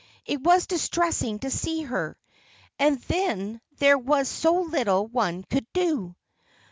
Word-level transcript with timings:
It 0.25 0.41
was 0.43 0.65
distressing 0.65 1.37
to 1.41 1.51
see 1.51 1.83
her. 1.83 2.17
And 2.79 2.99
then 3.01 3.61
there 3.77 3.99
was 3.99 4.27
so 4.27 4.55
little 4.61 5.05
one 5.05 5.43
could 5.43 5.67
do!" 5.73 6.15